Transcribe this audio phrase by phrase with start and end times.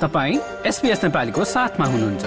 [0.00, 2.24] तपाईँ एसपिएस नेपालीको साथमा हुनुहुन्छ।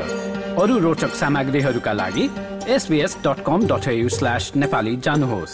[0.58, 2.26] अरू रोचक सामग्रीहरूका लागि
[2.68, 5.54] SBS dot com dot slash Nepali जानुहोस्।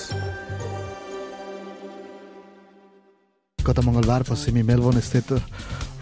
[3.59, 5.29] गत मङ्गलबार पश्चिमी मेलबोर्न स्थित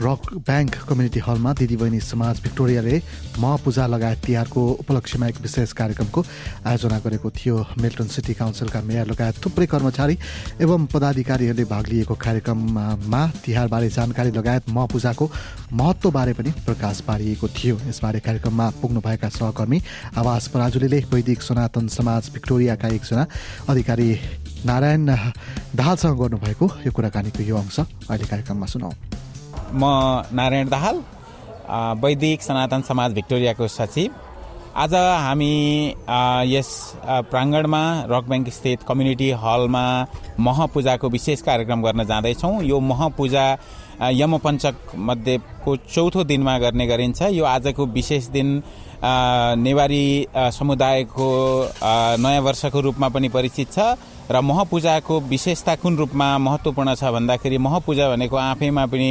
[0.04, 2.96] रक ब्याङ्क कम्युनिटी हलमा दिदीबहिनी समाज भिक्टोरियाले
[3.40, 6.22] म पूजा लगायत तिहारको उपलक्ष्यमा एक विशेष कार्यक्रमको
[6.68, 10.18] आयोजना गरेको थियो। मिल्टन सिटी काउन्सिलका मेयर लगायत थुप्रै कर्मचारी
[10.60, 15.30] एवं पदाधिकारीहरूले भाग लिएको कार्यक्रममा तिहारबारे जानकारी लगायत म पूजाको
[15.72, 19.82] महत्त्वबारे पनि प्रकाश पारिएको थियो। यसबारे कार्यक्रममा पुग्नुभएका सहकर्मी
[20.20, 23.26] आवास पराजुलीले वैदिक सनातन समाज भिक्टोरियाका एकजना
[23.70, 24.10] अधिकारी
[24.66, 25.08] नारायण
[25.76, 29.23] दाहालसँग गर्नुभएको यो कुराकानीको यो अंश अहिले कार्यक्रममा सुनाऊ
[29.74, 29.86] म
[30.32, 30.98] नारायण दाहाल
[32.02, 34.12] वैदिक सनातन समाज भिक्टोरियाको सचिव।
[34.76, 35.54] आज हामी
[36.48, 36.70] यस
[37.32, 39.86] प्राङ्गणमा रक ब्याङ्क स्थित कम्युनिटी हलमा
[40.40, 43.46] महपूजाको विशेष कार्यक्रम गर्न जाँदैछौँ। यो महपूजा
[44.12, 48.50] यमपञ्चक मध्येको चौथो दिनमा गर्ने गरिन्छ। यो आजको विशेष दिन
[49.64, 51.28] नेवारी समुदायको
[52.24, 53.96] नयाँ वर्षको रूपमा पनि परिचित छ
[54.32, 59.10] र महपूजाको विशेषता कुन रूपमा महत्त्वपूर्ण छ भन्दाखेरि महपूजा भनेको आफैमा पनि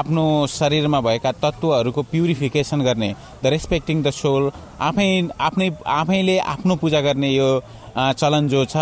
[0.00, 3.10] आफ्नो शरीरमा भएका तत्त्वहरूको प्युरिफिकेसन गर्ने
[3.42, 5.08] द रेस्पेक्टिङ द सोल आफै
[5.48, 7.50] आफ्नै आफैले आफ्नो पूजा गर्ने यो
[7.98, 8.76] चलन जो छ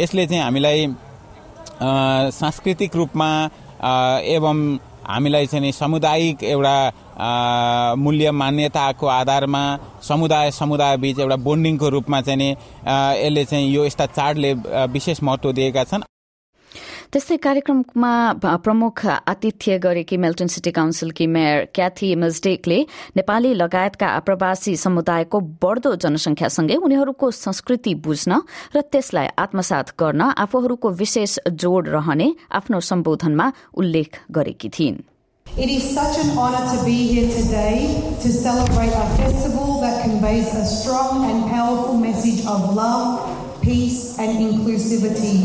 [0.00, 0.86] यसले चाहिँ हामीलाई
[2.38, 3.30] सांस्कृतिक रूपमा
[4.36, 4.58] एवं
[5.08, 6.76] हामीलाई चाहिँ सामुदायिक एउटा
[7.96, 9.62] मूल्य मान्यताको आधारमा
[10.02, 14.52] समुदाय समुदाय बीच एउटा बोन्डिङको रूपमा चाहिँ यसले चाहिँ यो यस्ता चाडले
[14.94, 16.02] विशेष महत्व दिएका छन्।
[17.14, 18.12] त्यस्तै कार्यक्रममा
[18.66, 19.00] प्रमुख
[19.32, 22.78] आतिथ्य गरेकी मेल्टन सिटी काउन्सिलकी मेयर क्याथी मजडेकले
[23.18, 28.38] नेपाली लगायतका आप्रवासी समुदायको बढ़दो जनसंख्यासँगै उनीहरूको संस्कृति बुझ्न
[28.74, 33.46] र त्यसलाई आत्मसात गर्न आफूहरूको विशेष जोड़ रहने आफ्नो सम्बोधनमा
[33.78, 34.98] उल्लेख गरेकी थिइन्।
[35.46, 37.76] It is such an honour to be here today
[38.24, 43.06] to celebrate a festival that conveys a strong and powerful message of love,
[43.62, 45.36] peace, and inclusivity.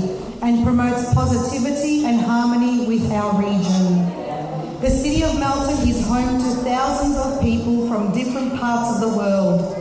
[0.41, 4.19] And promotes positivity and harmony with our region.
[4.79, 9.17] The city of Melton is home to thousands of people from different parts of the
[9.17, 9.75] world,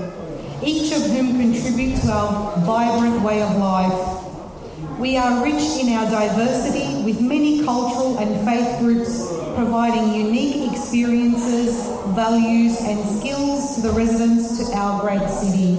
[0.65, 4.99] each of whom contribute to our vibrant way of life.
[4.99, 11.87] We are rich in our diversity with many cultural and faith groups providing unique experiences,
[12.17, 15.77] values, and skills to the residents to our great city.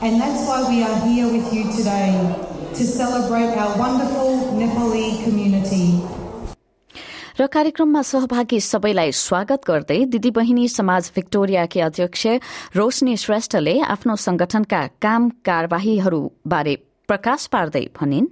[0.00, 2.45] And that's why we are here with you today
[2.76, 5.84] to celebrate our wonderful Nepali community.
[7.38, 12.26] र कार्यक्रममा सहभागी सबैलाई स्वागत गर्दै दिदी बहिनी समाज भिक्टोरियाकी अध्यक्ष
[12.76, 16.74] रोशनी श्रेष्ठले आफ्नो संगठनका काम कार्यवाहीहरूबारे
[17.08, 18.26] प्रकाश पार्दै भनिन्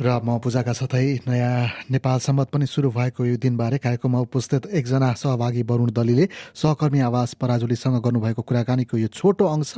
[0.00, 5.12] र म पूजाका साथै नयाँ नेपाल सम्मत पनि सुरु भएको यो दिनबारे कार्यक्रममा उपस्थित एकजना
[5.12, 6.24] सहभागी वरुण दलीले
[6.56, 9.74] सहकर्मी आवास पराजुलीसँग गर्नुभएको कुराकानीको यो छोटो अंश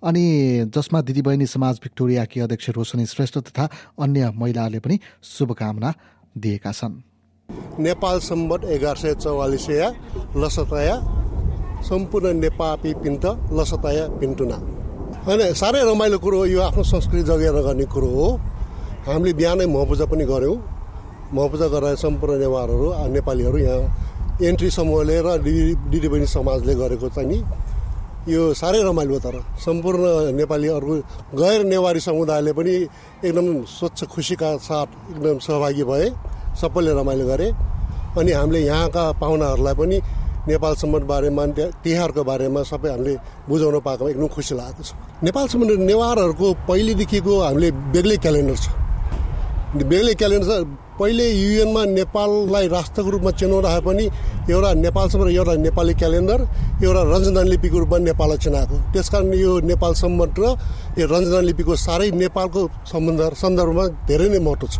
[0.00, 0.24] अनि
[0.72, 3.68] जसमा दिदीबहिनी समाज भिक्टोरियाकी अध्यक्ष रोशनी श्रेष्ठ तथा
[4.00, 5.92] अन्य महिलाहरूले पनि शुभकामना
[6.32, 6.96] दिएका छन्।
[7.76, 9.88] नेपाल सम्बत एघार सय चौवालिसया
[10.40, 10.96] लसतया
[11.84, 14.56] सम्पूर्ण नेपापी पिन्त लसतया पिन्टुना।
[15.28, 18.28] होइन साह्रै रमाइलो कुरो हो यो आफ्नो संस्कृति जगेर गर्ने कुरो हो।
[19.06, 20.54] हामीले बिहानै महपूजा पनि गऱ्यौँ
[21.32, 23.82] महपूजा गरेर सम्पूर्ण नेवारहरू नेपालीहरू यहाँ
[24.42, 25.28] एन्ट्री समूहले र
[25.86, 27.38] दिदी बहिनी समाजले गरेको चाहिँ नि
[28.26, 30.02] यो साह्रै रमाइलो तर सम्पूर्ण
[30.34, 30.94] नेपालीहरू
[31.34, 32.74] गैर नेवारी समुदायले पनि
[33.22, 36.06] एकदम स्वच्छ खुसीका साथ एकदम सहभागी भए
[36.60, 37.48] सबैले रमाइलो गरे
[38.18, 39.96] अनि हामीले यहाँका पाहुनाहरूलाई पनि
[40.48, 41.44] नेपाल सम्बन्ध बारेमा
[41.84, 43.14] तिहारको बारेमा सबै हामीले
[43.46, 44.90] बुझाउन पाएकोमा एकदम खुसी लागेको छ
[45.22, 48.85] नेपाल सम्बन्ध नेवारहरूको पहिलेदेखिको हामीले बेग्लै क्यालेन्डर छ
[49.74, 50.62] बेग्लै क्यालेन्डर छ
[50.96, 54.04] पहिले युएनमा नेपाललाई राष्ट्रको रूपमा चिनाउँदाखेरि पनि
[54.54, 56.38] एउटा नेपालसम्म एउटा नेपाली क्यालेन्डर
[56.86, 60.44] एउटा रञ्जन लिपिको रूपमा नेपाललाई चिनाएको। त्यस कारण यो नेपाल सम्बन्ध र
[60.98, 62.60] यो रञ्जन लिपिको साह्रै नेपालको
[62.92, 64.76] सम्बन्ध सन्दर्भमा धेरै नै महत्त्व छ।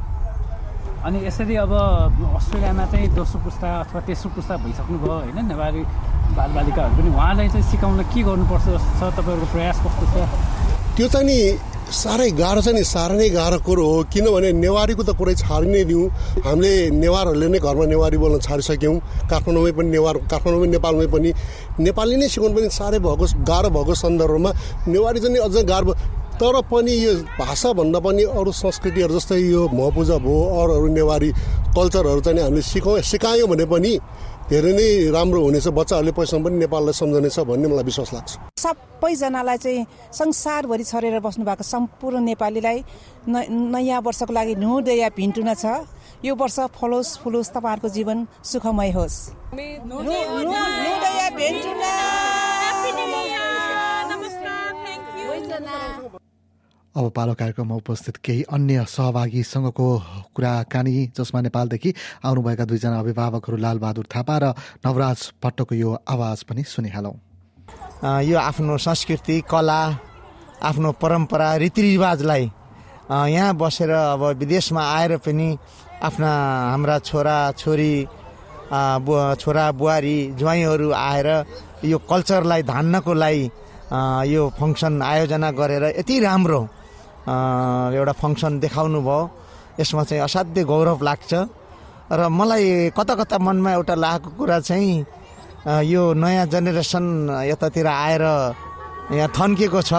[1.07, 1.73] अनि यसरी अब
[2.39, 5.39] अस्ट्रेलियामा चाहिँ दोस्रो पुस्ता अथवा तेस्रो पुस्ता भइसक्नुभयो होइन?
[5.51, 5.83] नेवारी
[6.39, 10.15] बालबालिकाहरू पनि उहाँलाई चाहिँ सिकाउन के गर्नुपर्छ जस्तो छ तपाईँहरूको प्रयास कस्तो छ?
[10.97, 11.39] त्यो चाहिँ नि
[11.87, 15.83] साह्रै गाह्रो छ नि साह्रै नै गाह्रो कुरो हो। किनभने नेवारीको त कुरै छाडि नै
[15.87, 16.11] दिउँ।
[16.43, 18.97] हामीले नेवारहरूले नै घरमा नेवारी बोल्न छाडिसक्यौँ।
[19.31, 21.31] काठमाडौँमै पनि नेवार काठमाडौँमै नेपालमै पनि।
[21.87, 24.51] नेपाली नै सिकाउनु पनि साह्रै भएको गाह्रो भएको सन्दर्भमा
[24.91, 25.93] नेवारी चाहिँ अझ गाह्रो।
[26.37, 31.31] तर पनि यो भाषाभन्दा पनि अरू संस्कृतिहरू जस्तै यो महपूजा भयो अरू अरू नेवारी
[31.73, 33.93] कल्चरहरू चाहिँ हामीले सिकाउँ सिकायौँ भने पनि
[34.53, 38.31] धेरै नै राम्रो हुनेछ बच्चाहरूले पैसा पनि नेपाललाई सम्झनेछ भन्ने मलाई विश्वास लाग्छ।
[38.61, 42.79] सबैजनालाई चाहिँ संसारभरि छरेर बस्नु भएको सम्पूर्ण नेपालीलाई
[43.73, 45.65] नयाँ वर्षको लागि नुदया भिन्टुना छ।
[46.21, 49.17] यो वर्ष फलोस् फुलोस् तपाईँहरूको जीवन सुखमय होस्।
[56.97, 59.89] अब पालो कार्यक्रममा उपस्थित केही अन्य सहभागीसँगको
[60.33, 61.93] कुराकानी जसमा नेपालदेखि
[62.25, 64.45] आउनुभएका दुईजना अभिभावकहरू लालबहादुर थापा र
[64.81, 67.13] नवराज भट्टको यो आवाज पनि सुनिहालौँ।
[68.25, 69.81] यो आफ्नो संस्कृति कला
[70.65, 72.45] आफ्नो परम्परा रीतिरिवाजलाई
[73.13, 75.49] यहाँ बसेर अब विदेशमा आएर पनि
[76.01, 76.31] आफ्ना
[76.73, 77.93] हाम्रा छोरा छोरी
[78.73, 81.29] छोरा बुहारी ज्वाइँहरू आएर
[81.85, 83.45] यो कल्चरलाई धान्नको लागि
[84.33, 86.61] यो फङ्सन आयोजना गरेर यति राम्रो
[87.27, 89.21] एउटा फङ्सन देखाउनु भयो।
[89.81, 91.33] यसमा चाहिँ असाध्य गौरव लाग्छ।
[92.07, 95.05] र मलाई कता कता मनमा एउटा लागेको कुरा चाहिँ
[95.91, 97.05] यो नयाँ जेनेरेसन
[97.51, 98.25] यतातिर आएर
[99.19, 99.93] यहाँ थन्किएको छ।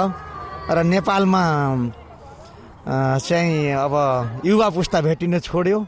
[0.72, 1.44] र नेपालमा
[3.20, 3.94] चाहिँ अब
[4.48, 5.80] युवा पुस्ता भेटिन छोड्यो।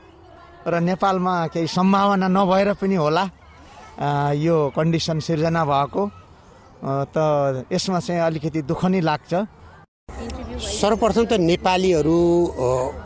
[0.67, 3.25] र नेपालमा केही सम्भावना नभएर पनि होला
[4.35, 6.03] यो कन्डिसन सिर्जना भएको।
[7.15, 7.15] त
[7.71, 9.33] यसमा चाहिँ अलिकति दुःख नै लाग्छ।
[10.59, 12.19] सर्वप्रथम त नेपालीहरू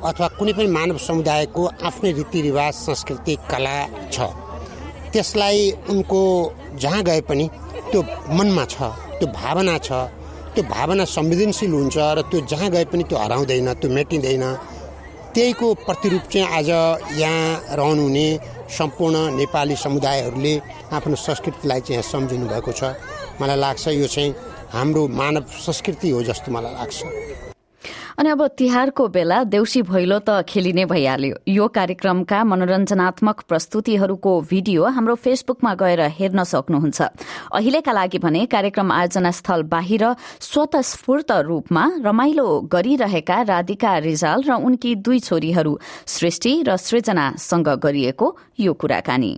[0.10, 3.78] अथवा कुनै पनि मानव समुदायको आफ्नै रीतिरिवाज संस्कृति कला
[4.10, 4.18] छ।
[5.14, 5.60] त्यसलाई
[5.94, 6.22] उनको
[6.82, 7.46] जहाँ गए पनि
[7.92, 8.02] त्यो
[8.38, 8.78] मनमा छ
[9.20, 9.90] त्यो भावना छ
[10.54, 14.46] त्यो भावना संवेदनशील हुन्छ र त्यो जहाँ गए पनि त्यो हराउँदैन त्यो मेटिँदैन।
[15.34, 16.70] त्यहीको प्रतिरूप चाहिँ आज
[17.22, 18.28] यहाँ रहनुहुने
[18.78, 20.54] सम्पूर्ण नेपाली समुदायहरूले
[20.98, 22.84] आफ्नो संस्कृतिलाई चाहिँ यहाँ सम्झिनु भएको छ।
[23.42, 24.34] मलाई लाग्छ यो चाहिँ
[24.74, 27.04] हाम्रो मानव संस्कृति हो जस्तो मलाई लाग्छ।
[28.20, 35.16] अनि अब तिहारको बेला देउसी भैलो त खेलिने भइहाल्यो। यो कार्यक्रमका मनोरञ्जनात्मक प्रस्तुतिहरूको भिडियो हाम्रो
[35.16, 37.02] फेसबुकमा गएर हेर्न सक्नुहुन्छ।
[37.54, 40.04] अहिलेका लागि भने कार्यक्रम आयोजना स्थल बाहिर
[40.42, 48.74] स्वतस्फूर्त रूपमा रमाइलो गरिरहेका राधिका रिजाल र उनकी दुई छोरीहरू सृष्टि र सृजनासँग गरिएको यो
[48.74, 49.34] कुराकानी।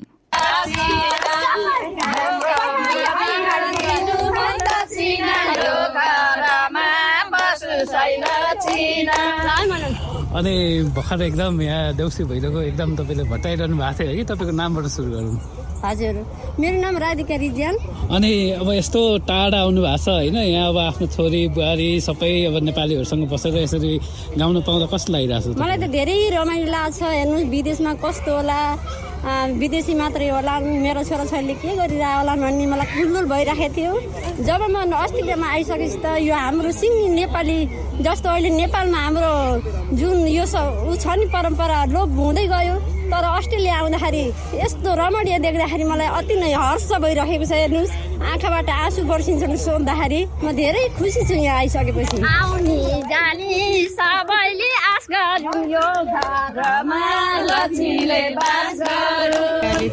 [10.35, 10.55] अनि
[10.95, 15.37] भर्खर एकदम यहाँ देउसी भैलोको एकदम तपाईँले भट्टाइरहनु भएको थियो है तपाईँको नामबाट सुरु गरौँ।
[15.85, 16.15] हजुर।
[16.59, 17.75] मेरो नाम राधिका रिज्यान।
[18.15, 22.55] अनि अब यस्तो टाढा आउनु भएको छ होइन यहाँ अब आफ्नो छोरी बुहारी सबै अब
[22.67, 23.93] नेपालीहरूसँग बसेर यसरी
[24.39, 28.59] गाउन पाउँदा कस्तो लागिरहेको छ मलाई त धेरै रमाइलो लाग्छ हेर्नु विदेशमा कस्तो होला
[29.59, 33.93] विदेशी मात्रै होला मेरो छोराछोरीले के गरिरह होला भन्ने मलाई खुलदुल भइरहेको थियो।
[34.47, 37.57] जब म अस्ट्रेलियामा आइसकेपछि त यो हाम्रो सिङ्गी नेपाली
[38.05, 39.31] जस्तो अहिले नेपालमा हाम्रो
[39.99, 42.75] जुन यो ऊ छ नि परम्परा लोप हुँदै गयो
[43.11, 44.23] तर अस्ट्रेलिया आउँदाखेरि
[44.61, 47.93] यस्तो रमणीय देख्दाखेरि मलाई अति नै हर्ष भइरहेको छ हेर्नुहोस्।
[48.25, 52.17] आँखाबाट आँसु बर्सिन्छन् सोध्दाखेरि म धेरै खुसी छु यहाँ आइसकेपछि।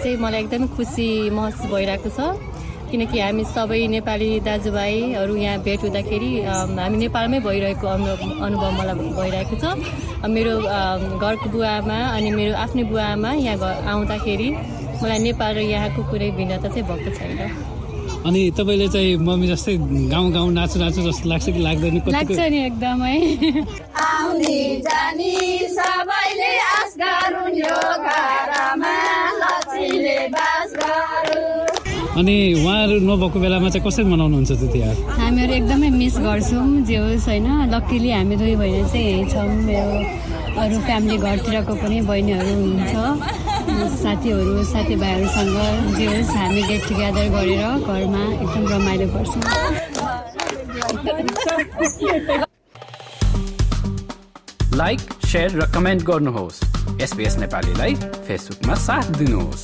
[0.03, 2.19] चाहिँ मलाई एकदमै खुसी महसुस भइरहेको छ।
[2.93, 9.65] किनकि हामी सबै नेपाली दाजुभाइहरू यहाँ भेट हुँदाखेरि हामी नेपालमै भइरहेको अनुभव मलाई भइरहेको छ।
[10.29, 10.53] मेरो
[11.17, 14.49] घरको बुवामा अनि मेरो आफ्नै बुवामा यहाँ आउँदाखेरि
[15.03, 17.41] मलाई नेपाल र यहाँको कुनै भिन्नता चाहिँ भएको छैन।
[18.27, 19.75] अनि तपाईँले चाहिँ मम्मी जस्तै
[20.13, 21.97] गाउँ गाउँ नाचु नाचु जस्तो लाग्छ कि लाग्दैन?
[22.07, 23.17] लाग्छ नि एकदमै।
[25.73, 28.95] सबैले आस गरून् यो घरमा
[29.43, 36.17] लक्ष्मीले बास गरून्। अनि उहाँहरू नभएको बेलामा चाहिँ कसरी मनाउनुहुन्छ त्यो तिहार हामीहरू एकदमै मिस
[36.23, 39.97] गर्छौँ जे होस् होइन। लक्कीली हामी दुई बहिनी चाहिँ यहीँ छौँ मेरो
[40.63, 42.95] अरू फ्यामिली घरतिरको पनि बहिनीहरू हुनुहुन्छ।
[43.63, 45.57] साथीहरू साथीभाइहरूसँग
[45.97, 49.43] जे होस् हामी गेट टुगेदर गरेर घरमा एकदम रमाइलो गर्छौँ।
[54.77, 56.61] लाइक सेयर र कमेन्ट गर्नुहोस्।
[57.03, 57.95] एसपिएस नेपालीलाई
[58.27, 59.63] फेसबुकमा साथ दिनुहोस्।